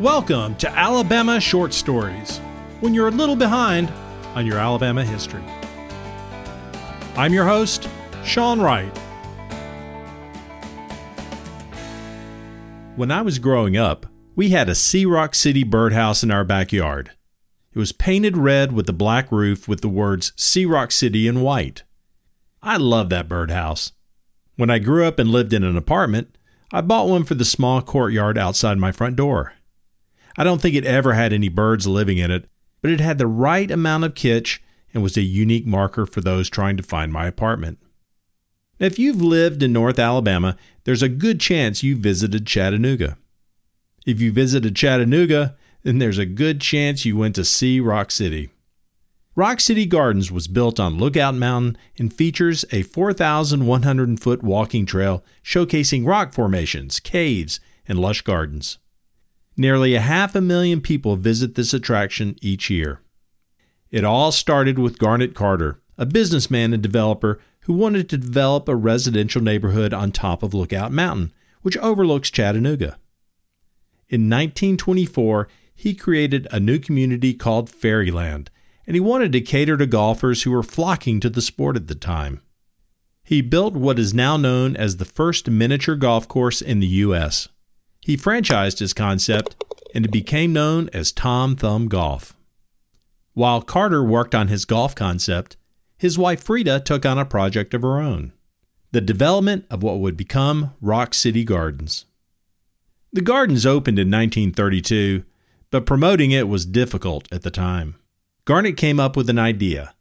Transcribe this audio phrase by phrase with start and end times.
[0.00, 2.36] Welcome to Alabama Short Stories,
[2.80, 3.90] when you're a little behind
[4.34, 5.42] on your Alabama history.
[7.16, 7.88] I'm your host,
[8.22, 8.94] Sean Wright.
[12.96, 14.04] When I was growing up,
[14.34, 17.12] we had a See Rock City birdhouse in our backyard.
[17.72, 21.40] It was painted red with a black roof with the words See Rock City in
[21.40, 21.84] white.
[22.62, 23.92] I loved that birdhouse.
[24.56, 26.36] When I grew up and lived in an apartment,
[26.70, 29.54] I bought one for the small courtyard outside my front door.
[30.36, 32.48] I don't think it ever had any birds living in it,
[32.82, 34.58] but it had the right amount of kitsch
[34.92, 37.78] and was a unique marker for those trying to find my apartment.
[38.78, 43.16] Now, if you've lived in North Alabama, there's a good chance you visited Chattanooga.
[44.06, 48.50] If you visited Chattanooga, then there's a good chance you went to see Rock City.
[49.34, 55.22] Rock City Gardens was built on Lookout Mountain and features a 4,100 foot walking trail
[55.44, 58.78] showcasing rock formations, caves, and lush gardens.
[59.56, 63.00] Nearly a half a million people visit this attraction each year.
[63.90, 68.76] It all started with Garnet Carter, a businessman and developer who wanted to develop a
[68.76, 72.98] residential neighborhood on top of Lookout Mountain, which overlooks Chattanooga.
[74.08, 78.50] In 1924, he created a new community called Fairyland,
[78.86, 81.94] and he wanted to cater to golfers who were flocking to the sport at the
[81.94, 82.40] time.
[83.24, 87.48] He built what is now known as the first miniature golf course in the U.S.
[88.06, 89.56] He franchised his concept,
[89.92, 92.36] and it became known as Tom Thumb Golf.
[93.34, 95.56] While Carter worked on his golf concept,
[95.98, 98.32] his wife Frieda took on a project of her own
[98.92, 102.04] the development of what would become Rock City Gardens.
[103.12, 105.24] The gardens opened in 1932,
[105.72, 107.96] but promoting it was difficult at the time.
[108.44, 109.94] Garnet came up with an idea.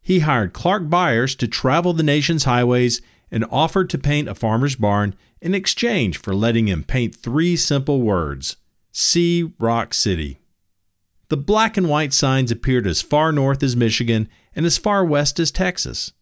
[0.00, 4.76] He hired Clark Byers to travel the nation's highways and offered to paint a farmer's
[4.76, 8.56] barn in exchange for letting him paint three simple words
[8.92, 10.40] See Rock City.
[11.28, 15.38] The black and white signs appeared as far north as Michigan and as far west
[15.38, 16.12] as Texas.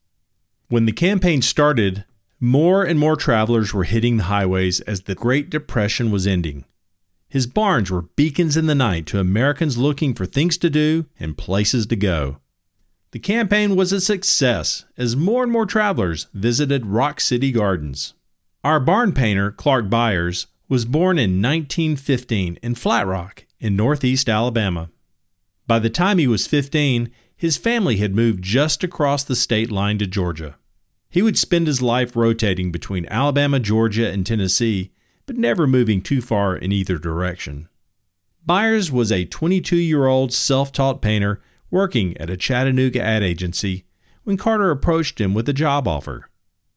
[0.68, 2.04] When the campaign started,
[2.40, 6.64] more and more travelers were hitting the highways as the Great Depression was ending.
[7.28, 11.38] His barns were beacons in the night to Americans looking for things to do and
[11.38, 12.38] places to go.
[13.16, 18.12] The campaign was a success as more and more travelers visited Rock City Gardens.
[18.62, 24.90] Our barn painter, Clark Byers, was born in 1915 in Flat Rock in northeast Alabama.
[25.66, 29.96] By the time he was 15, his family had moved just across the state line
[29.96, 30.56] to Georgia.
[31.08, 34.92] He would spend his life rotating between Alabama, Georgia, and Tennessee,
[35.24, 37.70] but never moving too far in either direction.
[38.44, 41.40] Byers was a 22 year old self taught painter
[41.70, 43.84] working at a Chattanooga ad agency
[44.24, 46.28] when Carter approached him with a job offer.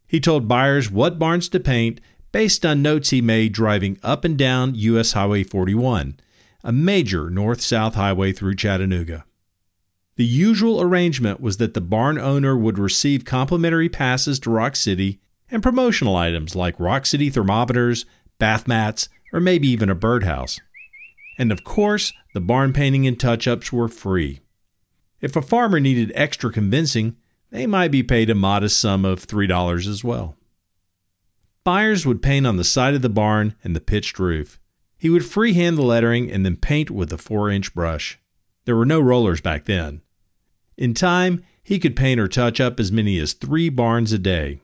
[0.07, 2.01] He told Byers what barns to paint
[2.31, 5.13] based on notes he made driving up and down U.S.
[5.13, 6.19] Highway 41,
[6.63, 9.25] a major north south highway through Chattanooga.
[10.16, 15.19] The usual arrangement was that the barn owner would receive complimentary passes to Rock City
[15.50, 18.06] and promotional items like Rock City thermometers,
[18.38, 20.59] bath mats, or maybe even a birdhouse.
[21.38, 24.41] And of course, the barn painting and touch ups were free.
[25.22, 27.18] If a farmer needed extra convincing,
[27.52, 30.35] they might be paid a modest sum of $3 as well.
[31.63, 34.59] Byers would paint on the side of the barn and the pitched roof.
[34.97, 38.19] He would freehand the lettering and then paint with a 4 inch brush.
[38.66, 40.02] There were no rollers back then.
[40.78, 44.59] In time, he could paint or touch up as many as three barns a day.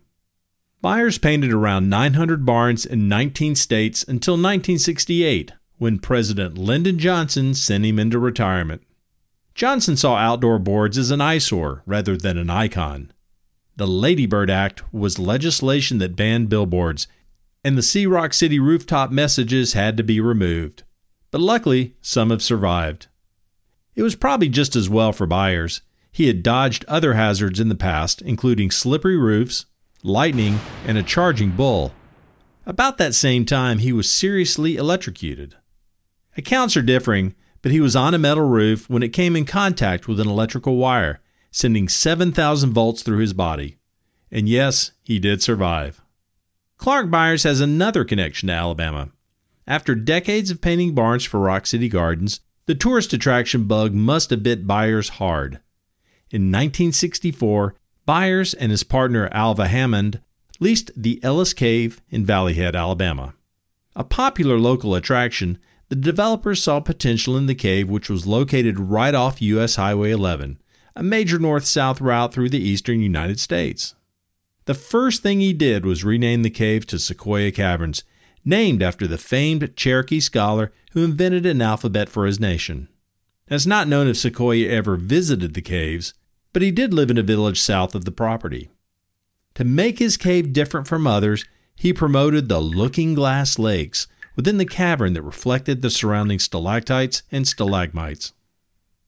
[0.82, 7.86] Byers painted around 900 barns in 19 states until 1968, when President Lyndon Johnson sent
[7.86, 8.84] him into retirement.
[9.56, 13.14] Johnson saw outdoor boards as an eyesore rather than an icon.
[13.78, 17.08] The Ladybird Act was legislation that banned billboards,
[17.64, 20.84] and the See Rock City rooftop messages had to be removed.
[21.32, 23.08] But luckily, some have survived.
[23.96, 25.82] It was probably just as well for Byers.
[26.12, 29.66] He had dodged other hazards in the past, including slippery roofs,
[30.04, 31.94] lightning, and a charging bull.
[32.66, 35.56] About that same time, he was seriously electrocuted.
[36.38, 37.36] Accounts are differing,
[37.66, 40.76] but he was on a metal roof when it came in contact with an electrical
[40.76, 41.20] wire,
[41.50, 43.78] sending 7,000 volts through his body.
[44.30, 46.00] And yes, he did survive.
[46.78, 49.10] Clark Byers has another connection to Alabama.
[49.66, 54.44] After decades of painting barns for Rock City Gardens, the tourist attraction bug must have
[54.44, 55.54] bit Byers hard.
[56.30, 57.74] In 1964,
[58.06, 60.22] Byers and his partner Alva Hammond
[60.60, 63.34] leased the Ellis Cave in Valley Head, Alabama.
[63.96, 65.58] A popular local attraction,
[65.90, 69.76] the developers saw potential in the cave, which was located right off U.S.
[69.76, 70.60] Highway 11,
[70.96, 73.96] a major north south route through the eastern United States.
[74.66, 78.04] The first thing he did was rename the cave to Sequoyah Caverns,
[78.44, 82.88] named after the famed Cherokee scholar who invented an alphabet for his nation.
[83.48, 86.14] It's not known if Sequoyah ever visited the caves,
[86.52, 88.70] but he did live in a village south of the property.
[89.56, 91.46] To make his cave different from others,
[91.76, 97.48] he promoted the looking glass lakes within the cavern that reflected the surrounding stalactites and
[97.48, 98.34] stalagmites.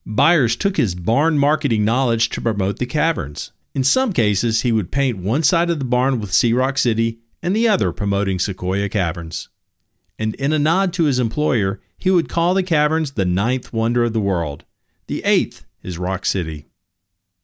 [0.06, 3.52] Byers took his barn marketing knowledge to promote the caverns.
[3.74, 7.18] In some cases, he would paint one side of the barn with See Rock City
[7.42, 9.48] and the other promoting Sequoyah Caverns.
[10.18, 14.04] And in a nod to his employer, he would call the caverns the ninth wonder
[14.04, 14.64] of the world.
[15.06, 16.66] The eighth is Rock City.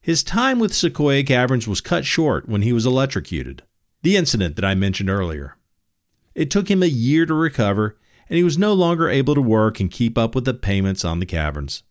[0.01, 3.63] His time with Sequoyah Caverns was cut short when he was electrocuted,
[4.01, 5.55] the incident that I mentioned earlier.
[6.35, 7.97] It took him a year to recover,
[8.29, 11.19] and he was no longer able to work and keep up with the payments on
[11.19, 11.83] the caverns.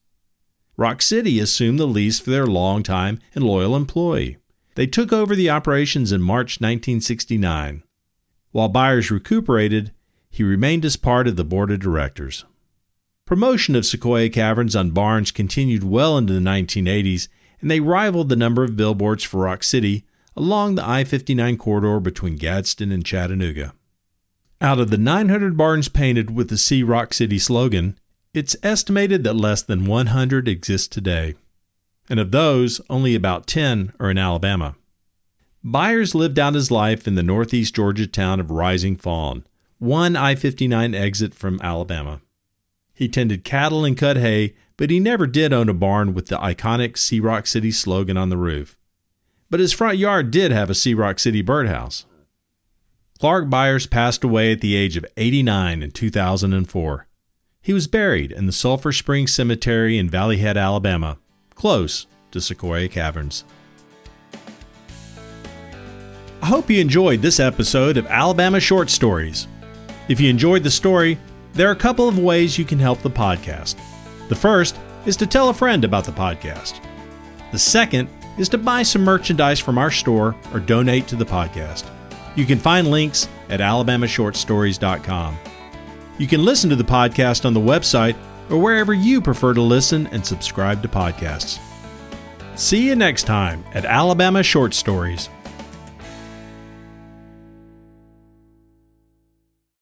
[0.76, 4.36] Rock City assumed the lease for their longtime and loyal employee.
[4.74, 7.84] They took over the operations in March 1969.
[8.50, 9.92] While Byers recuperated,
[10.30, 12.44] he remained as part of the board of directors.
[13.24, 17.28] Promotion of Sequoyah Caverns on barns continued well into the 1980s,
[17.60, 20.04] and they rivaled the number of billboards for Rock City
[20.36, 23.72] along the I 59 corridor between Gadsden and Chattanooga.
[24.60, 27.98] Out of the 900 barns painted with the See Rock City slogan,
[28.32, 31.34] it's estimated that less than 100 exist today,
[32.08, 34.76] and of those, only about 10 are in Alabama.
[35.62, 39.44] Byers lived out his life in the northeast Georgia town of Rising Fawn,
[39.78, 42.20] one I 59 exit from Alabama.
[42.92, 46.36] He tended cattle and cut hay, but he never did own a barn with the
[46.36, 48.76] iconic See Rock City slogan on the roof.
[49.50, 52.06] But his front yard did have a See Rock City birdhouse.
[53.24, 57.06] Clark Byers passed away at the age of 89 in 2004.
[57.62, 61.16] He was buried in the Sulphur Springs Cemetery in Valley Head, Alabama,
[61.54, 63.44] close to Sequoyah Caverns.
[66.42, 69.48] I hope you enjoyed this episode of Alabama Short Stories.
[70.10, 71.18] If you enjoyed the story,
[71.54, 73.76] there are a couple of ways you can help the podcast.
[74.28, 76.78] The first is to tell a friend about the podcast.
[77.52, 81.90] The second is to buy some merchandise from our store or donate to the podcast.
[82.34, 85.38] You can find links at alabamashortstories.com.
[86.18, 88.16] You can listen to the podcast on the website
[88.50, 91.58] or wherever you prefer to listen and subscribe to podcasts.
[92.56, 95.28] See you next time at Alabama Short Stories.